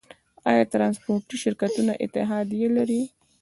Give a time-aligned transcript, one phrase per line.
[0.49, 3.01] آیا ټرانسپورټي شرکتونه اتحادیه لري؟